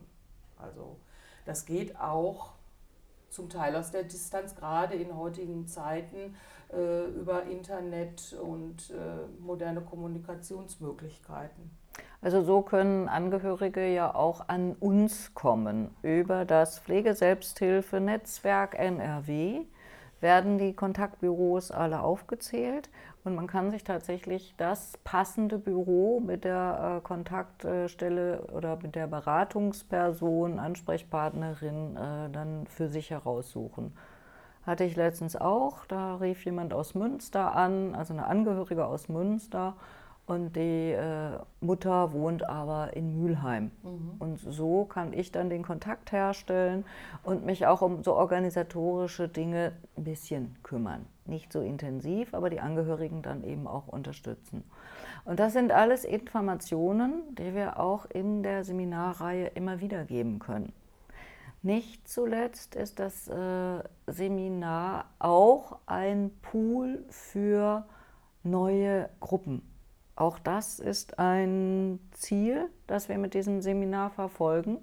Also 0.57 0.97
das 1.45 1.67
geht 1.67 1.99
auch 1.99 2.53
zum 3.33 3.49
Teil 3.49 3.75
aus 3.75 3.91
der 3.91 4.05
Distanz, 4.05 4.55
gerade 4.55 4.95
in 4.95 5.17
heutigen 5.17 5.67
Zeiten 5.67 6.37
äh, 6.73 7.07
über 7.07 7.43
Internet 7.45 8.37
und 8.41 8.91
äh, 8.91 9.27
moderne 9.41 9.81
Kommunikationsmöglichkeiten. 9.81 11.71
Also 12.21 12.43
so 12.43 12.61
können 12.63 13.09
Angehörige 13.09 13.89
ja 13.89 14.15
auch 14.15 14.49
an 14.49 14.77
uns 14.79 15.35
kommen. 15.35 15.91
Über 16.03 16.45
das 16.45 16.79
Pflegeselbsthilfenetzwerk 16.79 18.79
NRW 18.79 19.63
werden 20.23 20.57
die 20.57 20.73
Kontaktbüros 20.73 21.71
alle 21.71 22.01
aufgezählt 22.01 22.89
und 23.25 23.35
man 23.35 23.47
kann 23.47 23.71
sich 23.71 23.85
tatsächlich 23.85 24.55
das 24.57 24.97
passende 25.05 25.59
Büro 25.59 26.21
mit 26.21 26.45
der 26.45 26.99
äh, 26.99 27.01
Kontaktstelle 27.07 28.47
oder 28.53 28.79
mit 28.83 28.95
der 28.95 29.09
Beratungsperson, 29.09 30.59
Ansprechpartnerin 30.59 31.97
äh, 31.97 32.31
dann 32.31 32.67
für 32.69 32.89
sich 32.89 33.11
heraussuchen. 33.11 33.93
Hatte 34.65 34.85
ich 34.85 34.95
letztens 34.95 35.35
auch, 35.35 35.85
da 35.87 36.17
rief 36.17 36.45
jemand 36.45 36.73
aus 36.73 36.95
Münster 36.95 37.55
an, 37.57 37.97
also 37.97 38.15
eine 38.15 38.27
Angehörige 38.27 38.87
aus 38.87 39.09
Münster 39.09 39.75
und 40.27 40.55
die 40.55 40.93
äh, 40.93 41.39
Mutter 41.61 42.13
wohnt 42.13 42.49
aber 42.49 42.97
in 42.97 43.21
Mülheim. 43.21 43.73
Mhm. 43.83 44.15
Und 44.21 44.39
so 44.39 44.85
kann 44.85 45.13
ich 45.13 45.33
dann 45.33 45.51
den 45.51 45.65
Kontakt 45.65 46.13
herstellen 46.13 46.85
und 47.25 47.45
mich 47.45 47.67
auch 47.67 47.83
um 47.83 48.05
so 48.05 48.15
organisatorische 48.15 49.29
Dinge 49.29 49.73
ein 49.97 50.05
bisschen 50.05 50.57
kümmern. 50.63 51.07
Nicht 51.27 51.53
so 51.53 51.61
intensiv, 51.61 52.35
aber 52.35 52.51
die 52.51 52.61
Angehörigen 52.61 53.23
dann 53.23 53.43
eben 53.43 53.67
auch 53.67 53.89
unterstützen. 53.89 54.63
Und 55.25 55.41
das 55.41 55.53
sind 55.53 55.73
alles 55.73 56.05
Informationen, 56.05 57.23
die 57.37 57.55
wir 57.55 57.81
auch 57.81 58.07
in 58.07 58.43
der 58.43 58.65
Seminarreihe 58.65 59.49
immer 59.49 59.81
wieder 59.81 60.05
geben 60.05 60.39
können. 60.39 60.73
Nicht 61.63 62.09
zuletzt 62.09 62.75
ist 62.75 62.99
das 62.99 63.29
äh, 63.29 63.83
Seminar 64.07 65.05
auch 65.19 65.79
ein 65.87 66.31
Pool 66.43 67.05
für 67.09 67.85
neue 68.43 69.09
Gruppen 69.21 69.72
auch 70.17 70.39
das 70.39 70.79
ist 70.79 71.19
ein 71.19 71.99
Ziel, 72.13 72.69
das 72.87 73.09
wir 73.09 73.19
mit 73.19 73.35
diesem 73.35 73.63
Seminar 73.63 74.11
verfolgen. 74.11 74.79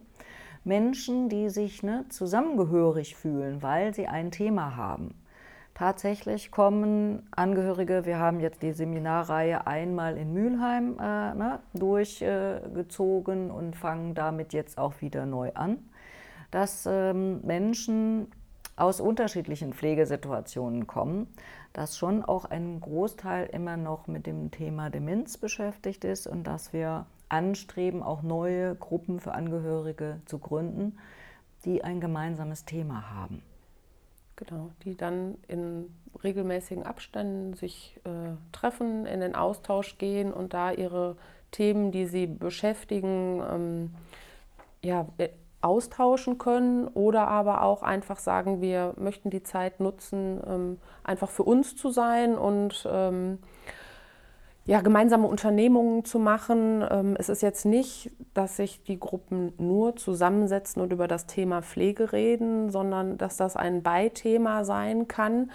Menschen, 0.63 1.29
die 1.29 1.49
sich 1.49 1.83
ne, 1.83 2.05
zusammengehörig 2.09 3.15
fühlen, 3.15 3.61
weil 3.61 3.93
sie 3.93 4.07
ein 4.07 4.31
Thema 4.31 4.75
haben. 4.75 5.15
Tatsächlich 5.73 6.51
kommen 6.51 7.25
Angehörige, 7.31 8.05
wir 8.05 8.19
haben 8.19 8.41
jetzt 8.41 8.61
die 8.61 8.73
Seminarreihe 8.73 9.65
einmal 9.65 10.17
in 10.17 10.33
Mülheim 10.33 10.97
äh, 10.99 11.33
ne, 11.33 11.59
durchgezogen 11.73 13.49
äh, 13.49 13.53
und 13.53 13.77
fangen 13.77 14.13
damit 14.13 14.51
jetzt 14.51 14.77
auch 14.77 14.99
wieder 14.99 15.25
neu 15.25 15.51
an, 15.53 15.77
dass 16.51 16.85
ähm, 16.85 17.39
Menschen 17.45 18.27
aus 18.79 19.01
unterschiedlichen 19.01 19.73
Pflegesituationen 19.73 20.87
kommen, 20.87 21.27
dass 21.73 21.97
schon 21.97 22.23
auch 22.23 22.45
ein 22.45 22.79
Großteil 22.79 23.47
immer 23.47 23.77
noch 23.77 24.07
mit 24.07 24.25
dem 24.25 24.51
Thema 24.51 24.89
Demenz 24.89 25.37
beschäftigt 25.37 26.03
ist 26.03 26.27
und 26.27 26.45
dass 26.45 26.73
wir 26.73 27.05
anstreben, 27.29 28.01
auch 28.01 28.23
neue 28.23 28.75
Gruppen 28.75 29.19
für 29.19 29.33
Angehörige 29.33 30.21
zu 30.25 30.39
gründen, 30.39 30.97
die 31.65 31.83
ein 31.83 31.99
gemeinsames 31.99 32.65
Thema 32.65 33.11
haben. 33.11 33.43
Genau, 34.35 34.71
die 34.83 34.95
dann 34.95 35.37
in 35.47 35.93
regelmäßigen 36.23 36.83
Abständen 36.83 37.53
sich 37.55 37.99
äh, 38.05 38.35
treffen, 38.53 39.05
in 39.05 39.19
den 39.19 39.35
Austausch 39.35 39.97
gehen 39.97 40.33
und 40.33 40.53
da 40.53 40.71
ihre 40.71 41.17
Themen, 41.51 41.91
die 41.91 42.05
sie 42.05 42.25
beschäftigen, 42.25 43.43
ähm, 43.51 43.95
ja, 44.81 45.07
austauschen 45.61 46.37
können 46.37 46.87
oder 46.87 47.27
aber 47.27 47.63
auch 47.63 47.83
einfach 47.83 48.19
sagen, 48.19 48.61
wir 48.61 48.93
möchten 48.97 49.29
die 49.29 49.43
Zeit 49.43 49.79
nutzen, 49.79 50.39
ähm, 50.47 50.77
einfach 51.03 51.29
für 51.29 51.43
uns 51.43 51.75
zu 51.75 51.89
sein 51.89 52.37
und 52.37 52.87
ähm, 52.89 53.39
ja, 54.65 54.81
gemeinsame 54.81 55.27
Unternehmungen 55.27 56.05
zu 56.05 56.19
machen. 56.19 56.85
Ähm, 56.89 57.15
es 57.17 57.27
ist 57.27 57.41
jetzt 57.41 57.65
nicht, 57.65 58.11
dass 58.33 58.55
sich 58.55 58.83
die 58.83 58.99
Gruppen 58.99 59.53
nur 59.57 59.95
zusammensetzen 59.97 60.81
und 60.81 60.93
über 60.93 61.07
das 61.07 61.25
Thema 61.25 61.61
Pflege 61.61 62.13
reden, 62.13 62.69
sondern 62.69 63.17
dass 63.17 63.35
das 63.35 63.57
ein 63.57 63.83
Beithema 63.83 64.63
sein 64.63 65.07
kann. 65.07 65.51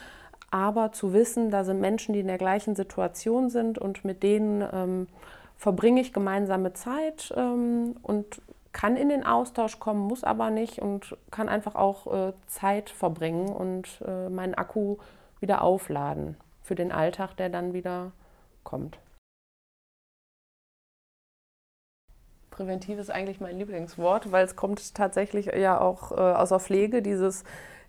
Aber 0.51 0.93
zu 0.93 1.13
wissen, 1.15 1.51
da 1.51 1.65
sind 1.65 1.81
Menschen, 1.81 2.13
die 2.13 2.21
in 2.21 2.27
der 2.27 2.39
gleichen 2.39 2.77
Situation 2.77 3.51
sind 3.51 3.79
und 3.79 4.05
mit 4.05 4.23
denen 4.23 5.09
verbringe 5.57 6.01
ich 6.01 6.13
gemeinsame 6.13 6.75
Zeit 6.75 7.35
und 7.37 8.41
kann 8.75 8.97
in 8.97 9.09
den 9.09 9.25
Austausch 9.25 9.79
kommen, 9.79 10.01
muss 10.01 10.25
aber 10.25 10.51
nicht 10.51 10.81
und 10.81 11.17
kann 11.31 11.49
einfach 11.49 11.77
auch 11.77 12.13
äh, 12.13 12.33
Zeit 12.47 12.91
verbringen 12.91 13.49
und 13.49 14.03
äh, 14.07 14.29
meinen 14.29 14.55
Akku 14.55 14.97
wieder 15.41 15.63
aufladen 15.63 16.37
für 16.61 16.75
den 16.75 16.93
Alltag, 16.93 17.37
der 17.37 17.49
dann 17.49 17.73
wieder 17.73 18.11
kommt. 18.65 18.99
Präventiv 22.51 22.99
ist 22.99 23.11
eigentlich 23.11 23.41
mein 23.41 23.59
Lieblingswort, 23.59 24.33
weil 24.33 24.45
es 24.45 24.57
kommt 24.57 24.95
tatsächlich 24.95 25.47
ja 25.47 25.81
auch 25.81 26.13
äh, 26.13 26.15
aus 26.15 26.49
der 26.49 26.61
Pflege, 26.61 27.01
dieses, 27.01 27.45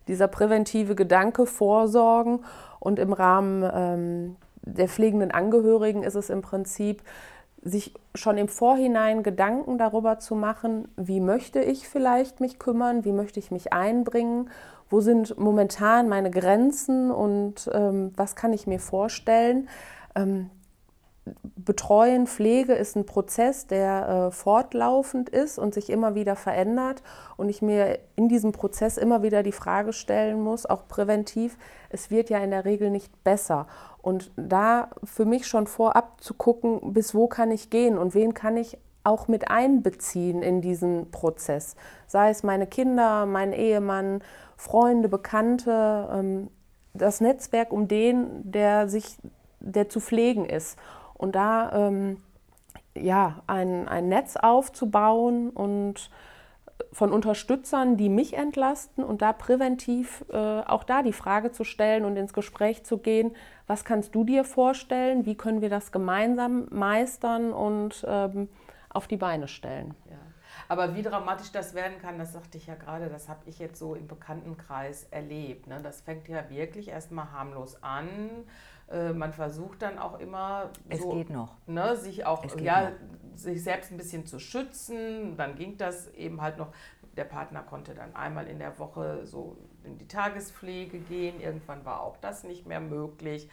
dieser 0.08 0.28
präventive 0.28 0.96
Gedanke, 0.96 1.48
Vorsorgen. 1.48 2.46
Und 2.80 3.00
im 3.00 3.14
Rahmen 3.14 3.70
ähm, 3.74 4.36
der 4.62 4.88
pflegenden 4.88 5.32
Angehörigen 5.32 6.04
ist 6.04 6.16
es 6.16 6.30
im 6.30 6.42
Prinzip 6.42 7.04
sich 7.66 7.94
schon 8.14 8.38
im 8.38 8.48
Vorhinein 8.48 9.24
Gedanken 9.24 9.80
darüber 9.80 10.20
zu 10.20 10.36
machen, 10.36 10.88
wie 10.96 11.20
möchte 11.20 11.60
ich 11.60 11.90
vielleicht 11.90 12.40
mich 12.40 12.60
kümmern, 12.60 13.04
wie 13.04 13.12
möchte 13.12 13.40
ich 13.40 13.50
mich 13.50 13.74
einbringen, 13.74 14.52
wo 14.90 15.02
sind 15.02 15.38
momentan 15.40 16.08
meine 16.08 16.30
Grenzen 16.30 17.10
und 17.10 17.70
ähm, 17.74 18.14
was 18.16 18.36
kann 18.36 18.54
ich 18.54 18.68
mir 18.68 18.80
vorstellen. 18.80 19.68
Ähm, 20.16 20.52
Betreuen, 21.56 22.28
Pflege 22.28 22.74
ist 22.74 22.96
ein 22.96 23.08
Prozess, 23.08 23.66
der 23.66 24.28
äh, 24.28 24.32
fortlaufend 24.32 25.30
ist 25.30 25.58
und 25.58 25.74
sich 25.74 25.90
immer 25.90 26.14
wieder 26.14 26.36
verändert 26.36 27.02
und 27.36 27.50
ich 27.50 27.64
mir 27.64 27.98
in 28.16 28.30
diesem 28.30 28.52
Prozess 28.52 28.98
immer 28.98 29.24
wieder 29.24 29.42
die 29.42 29.52
Frage 29.52 29.92
stellen 29.92 30.40
muss, 30.42 30.68
auch 30.68 30.88
präventiv, 30.88 31.58
es 31.90 32.12
wird 32.12 32.30
ja 32.30 32.38
in 32.40 32.52
der 32.52 32.66
Regel 32.66 32.92
nicht 32.92 33.24
besser. 33.24 33.66
Und 34.04 34.32
da 34.36 34.90
für 35.04 35.26
mich 35.26 35.48
schon 35.48 35.66
vorab 35.66 36.22
zu 36.22 36.36
gucken, 36.36 36.94
bis 36.94 37.16
wo 37.16 37.28
kann 37.28 37.50
ich 37.50 37.72
gehen 37.72 37.98
und 37.98 38.14
wen 38.14 38.36
kann 38.36 38.56
ich 38.56 38.78
auch 39.04 39.28
mit 39.28 39.50
einbeziehen 39.50 40.44
in 40.44 40.62
diesen 40.62 41.10
Prozess. 41.12 41.76
Sei 42.08 42.30
es 42.30 42.44
meine 42.44 42.68
Kinder, 42.68 43.26
mein 43.26 43.54
Ehemann, 43.54 44.22
Freunde, 44.58 45.10
Bekannte, 45.10 46.10
ähm, 46.12 46.50
das 46.94 47.22
Netzwerk 47.22 47.72
um 47.72 47.88
den, 47.88 48.52
der 48.52 48.88
sich, 48.88 49.18
der 49.60 49.90
zu 49.90 50.00
pflegen 50.00 50.46
ist. 50.46 50.78
Und 51.16 51.36
da 51.36 51.88
ähm, 51.88 52.18
ja, 52.96 53.42
ein, 53.48 53.88
ein 53.88 54.10
Netz 54.10 54.36
aufzubauen 54.36 55.50
und 55.50 56.10
von 56.92 57.12
Unterstützern, 57.12 57.98
die 57.98 58.10
mich 58.10 58.36
entlasten 58.36 59.04
und 59.04 59.22
da 59.22 59.34
präventiv 59.34 60.26
äh, 60.32 60.38
auch 60.38 60.84
da 60.84 61.04
die 61.04 61.14
Frage 61.14 61.52
zu 61.52 61.64
stellen 61.64 62.06
und 62.06 62.16
ins 62.18 62.34
Gespräch 62.34 62.84
zu 62.84 62.98
gehen, 62.98 63.36
was 63.68 63.86
kannst 63.86 64.16
du 64.16 64.24
dir 64.24 64.44
vorstellen, 64.44 65.26
wie 65.26 65.36
können 65.36 65.62
wir 65.62 65.70
das 65.70 65.92
gemeinsam 65.92 66.68
meistern 66.72 67.54
und 67.54 68.06
ähm, 68.08 68.50
auf 68.90 69.08
die 69.08 69.18
Beine 69.18 69.48
stellen. 69.48 69.94
Ja. 70.10 70.18
Aber 70.68 70.96
wie 70.96 71.02
dramatisch 71.02 71.52
das 71.52 71.74
werden 71.74 72.00
kann, 72.02 72.18
das 72.18 72.34
sagte 72.34 72.58
ich 72.58 72.68
ja 72.68 72.76
gerade, 72.76 73.10
das 73.10 73.30
habe 73.30 73.42
ich 73.46 73.60
jetzt 73.60 73.78
so 73.78 73.94
im 73.94 74.08
Bekanntenkreis 74.08 75.08
erlebt. 75.12 75.68
Ne? 75.68 75.80
Das 75.84 76.02
fängt 76.02 76.28
ja 76.28 76.50
wirklich 76.50 76.88
erstmal 76.88 77.32
harmlos 77.32 77.82
an. 77.84 78.08
Äh, 78.90 79.14
man 79.14 79.34
versucht 79.34 79.82
dann 79.82 79.98
auch 79.98 80.20
immer, 80.20 80.70
es 80.90 81.02
so, 81.02 81.12
geht 81.12 81.30
noch. 81.30 81.56
Ne, 81.68 81.96
sich 81.98 82.26
auch 82.26 82.46
ja, 82.60 82.92
sich 83.36 83.64
selbst 83.64 83.92
ein 83.92 83.98
bisschen 83.98 84.26
zu 84.26 84.40
schützen. 84.40 85.38
Dann 85.38 85.56
ging 85.56 85.78
das 85.78 86.08
eben 86.14 86.42
halt 86.42 86.58
noch. 86.58 86.72
Der 87.18 87.24
Partner 87.24 87.64
konnte 87.64 87.96
dann 87.96 88.14
einmal 88.16 88.48
in 88.48 88.60
der 88.60 88.78
Woche 88.78 89.26
so 89.26 89.58
in 89.84 89.98
die 89.98 90.08
Tagespflege 90.08 91.00
gehen. 91.00 91.40
Irgendwann 91.40 91.86
war 91.86 92.02
auch 92.02 92.18
das 92.18 92.44
nicht 92.44 92.68
mehr 92.68 92.82
möglich. 92.82 93.50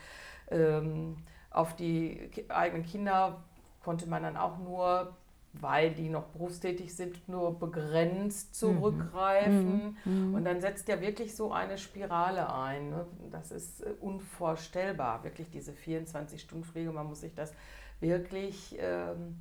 Ähm, 0.50 1.16
auf 1.50 1.76
die 1.76 2.30
eigenen 2.48 2.84
Kinder 2.84 3.44
konnte 3.82 4.08
man 4.08 4.22
dann 4.22 4.36
auch 4.36 4.58
nur 4.58 5.16
weil 5.54 5.92
die 5.92 6.08
noch 6.08 6.24
berufstätig 6.24 6.94
sind, 6.94 7.28
nur 7.28 7.58
begrenzt 7.58 8.50
mhm. 8.50 8.54
zurückgreifen. 8.54 9.96
Mhm. 10.04 10.34
Und 10.34 10.44
dann 10.44 10.60
setzt 10.60 10.88
ja 10.88 11.00
wirklich 11.00 11.36
so 11.36 11.52
eine 11.52 11.78
Spirale 11.78 12.52
ein. 12.52 12.90
Ne? 12.90 13.06
Das 13.30 13.50
ist 13.50 13.82
äh, 13.82 13.90
unvorstellbar, 14.00 15.24
wirklich 15.24 15.50
diese 15.50 15.72
24-Stunden-Pflege. 15.72 16.90
Man 16.92 17.06
muss 17.06 17.20
sich 17.20 17.34
das 17.34 17.52
wirklich 18.00 18.76
ähm, 18.80 19.40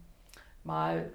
mal 0.63 1.11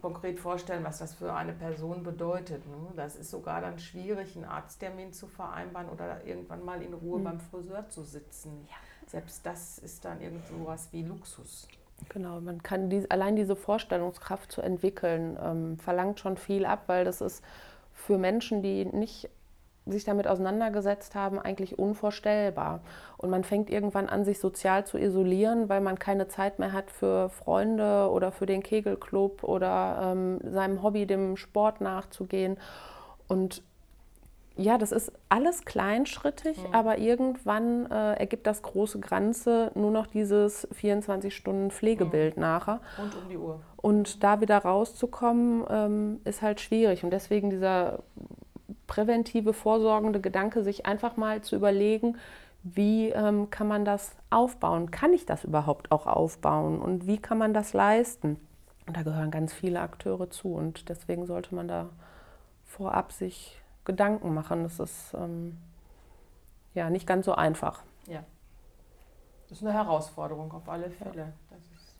konkret 0.00 0.40
vorstellen, 0.40 0.84
was 0.84 0.98
das 0.98 1.14
für 1.14 1.34
eine 1.34 1.52
Person 1.52 2.02
bedeutet. 2.02 2.66
Ne? 2.66 2.92
Das 2.96 3.16
ist 3.16 3.30
sogar 3.30 3.60
dann 3.60 3.78
schwierig, 3.78 4.36
einen 4.36 4.46
Arzttermin 4.46 5.12
zu 5.12 5.26
vereinbaren 5.26 5.90
oder 5.90 6.24
irgendwann 6.24 6.64
mal 6.64 6.82
in 6.82 6.94
Ruhe 6.94 7.18
mhm. 7.18 7.24
beim 7.24 7.40
Friseur 7.40 7.88
zu 7.88 8.02
sitzen. 8.04 8.66
Ja. 8.68 8.76
Selbst 9.06 9.44
das 9.44 9.78
ist 9.78 10.04
dann 10.04 10.20
irgend 10.20 10.46
so 10.46 10.66
was 10.66 10.92
wie 10.92 11.02
Luxus. 11.02 11.68
Genau, 12.08 12.40
man 12.40 12.62
kann 12.62 12.90
die, 12.90 13.08
allein 13.10 13.36
diese 13.36 13.56
Vorstellungskraft 13.56 14.50
zu 14.50 14.62
entwickeln, 14.62 15.38
ähm, 15.42 15.78
verlangt 15.78 16.18
schon 16.18 16.36
viel 16.36 16.64
ab, 16.64 16.84
weil 16.86 17.04
das 17.04 17.20
ist 17.20 17.44
für 17.92 18.18
Menschen, 18.18 18.62
die 18.62 18.84
nicht 18.86 19.28
sich 19.86 20.04
damit 20.04 20.26
auseinandergesetzt 20.26 21.14
haben, 21.14 21.38
eigentlich 21.38 21.78
unvorstellbar. 21.78 22.80
Und 23.16 23.30
man 23.30 23.44
fängt 23.44 23.70
irgendwann 23.70 24.08
an, 24.08 24.24
sich 24.24 24.38
sozial 24.38 24.86
zu 24.86 24.98
isolieren, 24.98 25.68
weil 25.68 25.80
man 25.80 25.98
keine 25.98 26.28
Zeit 26.28 26.58
mehr 26.58 26.72
hat 26.72 26.90
für 26.90 27.28
Freunde 27.30 28.10
oder 28.10 28.30
für 28.30 28.46
den 28.46 28.62
Kegelclub 28.62 29.42
oder 29.42 30.12
ähm, 30.12 30.40
seinem 30.44 30.82
Hobby, 30.82 31.06
dem 31.06 31.36
Sport 31.36 31.80
nachzugehen. 31.80 32.58
Und 33.26 33.62
ja, 34.56 34.76
das 34.78 34.92
ist 34.92 35.12
alles 35.28 35.64
kleinschrittig, 35.64 36.58
mhm. 36.58 36.74
aber 36.74 36.98
irgendwann 36.98 37.90
äh, 37.90 38.14
ergibt 38.14 38.46
das 38.46 38.62
große 38.62 39.00
Ganze 39.00 39.70
nur 39.74 39.90
noch 39.90 40.06
dieses 40.06 40.68
24-Stunden-Pflegebild 40.72 42.36
mhm. 42.36 42.42
nachher. 42.42 42.80
Und 42.98 43.14
um 43.16 43.28
die 43.28 43.36
Uhr. 43.36 43.60
Und 43.76 44.22
da 44.22 44.40
wieder 44.40 44.58
rauszukommen, 44.58 45.64
ähm, 45.70 46.20
ist 46.24 46.42
halt 46.42 46.60
schwierig. 46.60 47.04
Und 47.04 47.10
deswegen 47.10 47.50
dieser 47.50 48.00
präventive, 48.86 49.52
vorsorgende 49.52 50.20
Gedanke, 50.20 50.62
sich 50.62 50.84
einfach 50.84 51.16
mal 51.16 51.42
zu 51.42 51.56
überlegen, 51.56 52.18
wie 52.62 53.08
ähm, 53.10 53.48
kann 53.48 53.68
man 53.68 53.84
das 53.84 54.14
aufbauen? 54.28 54.90
Kann 54.90 55.12
ich 55.12 55.24
das 55.24 55.44
überhaupt 55.44 55.90
auch 55.92 56.06
aufbauen? 56.06 56.80
Und 56.80 57.06
wie 57.06 57.18
kann 57.18 57.38
man 57.38 57.54
das 57.54 57.72
leisten? 57.72 58.36
Und 58.86 58.96
da 58.96 59.02
gehören 59.02 59.30
ganz 59.30 59.52
viele 59.52 59.80
Akteure 59.80 60.28
zu. 60.28 60.52
Und 60.52 60.88
deswegen 60.88 61.24
sollte 61.24 61.54
man 61.54 61.68
da 61.68 61.88
vorab 62.64 63.12
sich 63.12 63.60
Gedanken 63.90 64.34
machen. 64.34 64.62
Das 64.62 64.78
ist 64.78 65.14
ähm, 65.14 65.56
ja 66.74 66.90
nicht 66.90 67.06
ganz 67.06 67.26
so 67.26 67.34
einfach. 67.34 67.82
Ja. 68.06 68.22
Das 69.48 69.58
ist 69.58 69.64
eine 69.66 69.74
Herausforderung 69.74 70.52
auf 70.52 70.68
alle 70.68 70.90
Fälle. 70.90 71.16
Ja. 71.16 71.32
Das 71.50 71.58
ist 71.76 71.98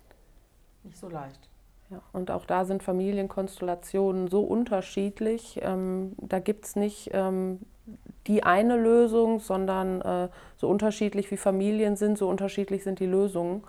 nicht 0.85 0.97
so 0.97 1.09
leicht. 1.09 1.49
Ja, 1.91 2.01
und 2.13 2.31
auch 2.31 2.47
da 2.47 2.65
sind 2.65 2.85
Familienkonstellationen 2.85 4.29
so 4.29 4.43
unterschiedlich. 4.43 5.59
Ähm, 5.63 6.13
da 6.19 6.39
gibt 6.39 6.65
es 6.67 6.77
nicht 6.77 7.11
ähm, 7.13 7.59
die 8.29 8.45
eine 8.45 8.77
Lösung, 8.77 9.41
sondern 9.41 10.01
äh, 10.01 10.29
so 10.57 10.69
unterschiedlich 10.69 11.33
wie 11.33 11.37
Familien 11.37 11.97
sind, 11.97 12.17
so 12.17 12.29
unterschiedlich 12.29 12.85
sind 12.85 13.01
die 13.01 13.07
Lösungen 13.07 13.65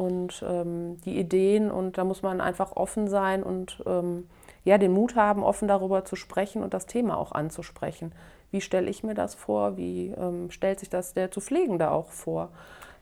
und 0.00 0.42
ähm, 0.48 0.98
die 1.02 1.18
Ideen. 1.18 1.70
Und 1.70 1.98
da 1.98 2.04
muss 2.04 2.22
man 2.22 2.40
einfach 2.40 2.72
offen 2.72 3.06
sein 3.06 3.42
und 3.42 3.82
ähm, 3.86 4.26
ja, 4.64 4.78
den 4.78 4.92
Mut 4.92 5.14
haben, 5.14 5.42
offen 5.42 5.68
darüber 5.68 6.06
zu 6.06 6.16
sprechen 6.16 6.62
und 6.62 6.72
das 6.72 6.86
Thema 6.86 7.18
auch 7.18 7.32
anzusprechen. 7.32 8.12
Wie 8.50 8.62
stelle 8.62 8.88
ich 8.88 9.04
mir 9.04 9.12
das 9.12 9.34
vor? 9.34 9.76
Wie 9.76 10.08
ähm, 10.08 10.50
stellt 10.50 10.80
sich 10.80 10.88
das 10.88 11.12
der 11.12 11.30
zu 11.30 11.42
Pflegende 11.42 11.90
auch 11.90 12.08
vor? 12.08 12.48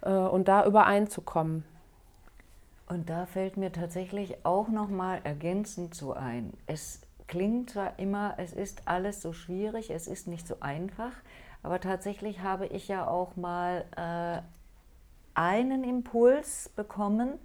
Äh, 0.03 0.11
und 0.11 0.49
da 0.49 0.67
übereinzukommen. 0.67 1.63
Und 2.89 3.09
da 3.09 3.27
fällt 3.27 3.57
mir 3.57 3.71
tatsächlich 3.71 4.45
auch 4.45 4.69
noch 4.69 4.89
mal 4.89 5.21
ergänzend 5.23 5.95
so 5.95 6.15
ein. 6.15 6.53
Es 6.67 7.03
klingt 7.29 7.71
zwar 7.71 7.97
immer, 7.99 8.35
es 8.39 8.53
ist 8.53 8.83
alles 8.87 9.23
so 9.23 9.33
schwierig, 9.33 9.91
es 9.91 10.09
ist 10.09 10.27
nicht 10.27 10.49
so 10.49 10.57
einfach, 10.61 11.13
aber 11.63 11.81
tatsächlich 11.81 12.41
habe 12.41 12.67
ich 12.67 12.89
ja 12.89 13.07
auch 13.07 13.37
mal 13.37 13.85
äh, 13.97 14.43
einen 15.39 15.85
Impuls 15.85 16.69
bekommen, 16.75 17.39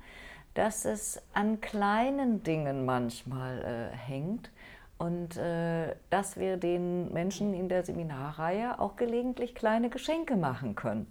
dass 0.55 0.83
es 0.85 1.21
an 1.33 1.61
kleinen 1.61 2.41
Dingen 2.43 2.85
manchmal 2.85 3.91
äh, 3.93 3.95
hängt 3.95 4.51
und 4.97 5.37
äh, 5.37 5.95
dass 6.09 6.37
wir 6.37 6.57
den 6.57 7.13
Menschen 7.13 7.53
in 7.53 7.69
der 7.69 7.83
Seminarreihe 7.85 8.79
auch 8.79 8.95
gelegentlich 8.95 9.53
kleine 9.53 9.89
Geschenke 9.89 10.35
machen 10.35 10.73
können. 10.75 11.05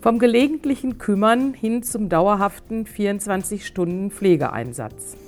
Vom 0.00 0.18
gelegentlichen 0.18 0.96
Kümmern 0.96 1.52
hin 1.52 1.82
zum 1.82 2.08
dauerhaften 2.08 2.86
24-Stunden-Pflegeeinsatz. 2.86 5.25